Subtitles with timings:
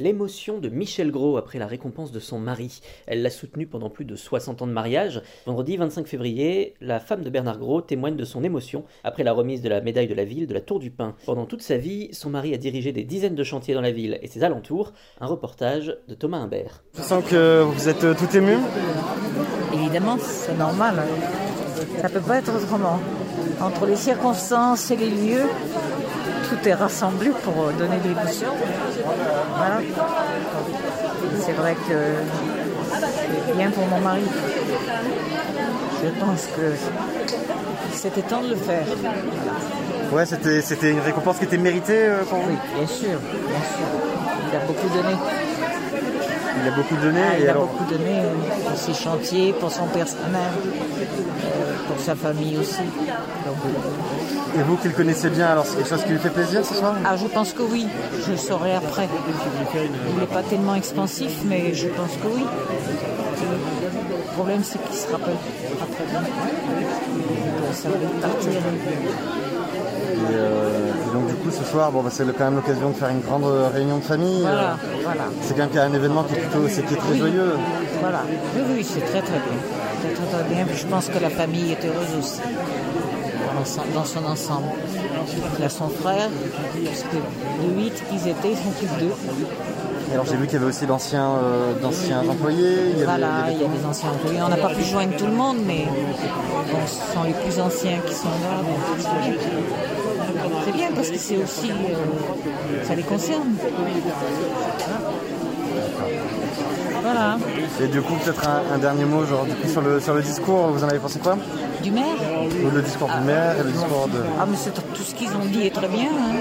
[0.00, 2.80] L'émotion de Michel Gros après la récompense de son mari.
[3.06, 5.20] Elle l'a soutenu pendant plus de 60 ans de mariage.
[5.44, 9.60] Vendredi 25 février, la femme de Bernard Gros témoigne de son émotion après la remise
[9.60, 11.14] de la médaille de la ville de la Tour du Pin.
[11.26, 14.18] Pendant toute sa vie, son mari a dirigé des dizaines de chantiers dans la ville
[14.22, 14.94] et ses alentours.
[15.20, 16.82] Un reportage de Thomas Imbert.
[16.96, 18.56] Je sens que vous êtes euh, tout ému?
[19.74, 21.02] Évidemment, c'est normal.
[22.00, 22.98] Ça peut pas être autrement.
[23.60, 25.48] Entre les circonstances et les lieux,
[26.48, 28.48] tout est rassemblé pour donner de l'émotion.
[29.56, 29.80] Voilà.
[31.40, 31.98] C'est vrai que
[33.46, 34.22] c'est bien pour mon mari.
[36.02, 36.74] Je pense que
[37.92, 38.86] c'était temps de le faire.
[40.12, 43.62] Ouais, c'était, c'était une récompense qui était méritée euh, pour vous Oui, bien sûr, bien
[43.62, 43.86] sûr.
[44.50, 45.14] Il a beaucoup donné.
[46.62, 48.22] Il a beaucoup donné Ah, et il a alors beaucoup donné
[48.66, 50.52] pour ses chantiers, pour son personnel,
[51.44, 52.82] euh, pour sa famille aussi.
[53.46, 56.30] Donc, euh, Et vous qui le connaissez bien, alors c'est quelque chose qui lui fait
[56.30, 57.86] plaisir ce soir ah, je pense que oui.
[58.26, 59.08] Je le saurai après.
[59.74, 62.44] Il n'est pas tellement expansif, mais je pense que oui.
[64.28, 65.34] Le problème, c'est qu'il se rappelle
[65.78, 66.20] pas très bien.
[66.20, 68.50] Donc, Ça va vite partir.
[68.52, 72.94] et, euh, et donc du coup ce soir, bon, bah, c'est quand même l'occasion de
[72.94, 74.42] faire une grande euh, réunion de famille.
[74.42, 75.24] Voilà, Euh, voilà.
[75.42, 77.52] C'est quand même un événement qui est plutôt, est très joyeux.
[78.00, 78.20] Voilà.
[78.56, 79.58] Oui, oui, c'est très très bien.
[80.02, 80.66] Très très très bien.
[80.74, 82.40] Je pense que la famille est heureuse aussi.
[83.94, 84.68] Dans son- ensemble.
[85.58, 86.28] Il a son frère,
[86.84, 89.12] parce que de 8 qu'ils étaient, ils sont plus que deux.
[90.12, 91.72] Alors j'ai vu qu'il y avait aussi d'anciens, euh,
[92.30, 92.76] employés.
[92.92, 94.40] Il y avait, Voilà, il y il y avait- a des anciens employés.
[94.44, 97.98] On n'a pas pu joindre tout le monde, mais bon, ce sont les plus anciens
[98.06, 98.56] qui sont là.
[98.62, 101.70] donc C'est bien parce que c'est aussi.
[101.70, 103.54] euh, ça les concerne.
[107.02, 107.38] Voilà.
[107.82, 110.22] Et du coup peut-être un, un dernier mot genre, du coup, sur, le, sur le
[110.22, 111.36] discours, vous en avez pensé quoi?
[111.82, 112.04] Du maire?
[112.64, 114.20] Ou Le discours du maire et le discours de...
[114.38, 116.10] Ah, mais c'est tout ce qu'ils ont dit est très bien.
[116.10, 116.36] hein.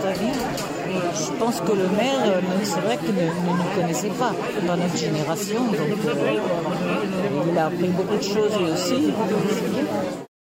[0.00, 0.32] Très, très bien.
[1.14, 4.32] Je pense que le maire, euh, c'est vrai qu'il ne, ne nous connaissait pas
[4.66, 5.60] dans notre génération.
[5.66, 9.12] Donc, euh, il a appris beaucoup de choses aussi.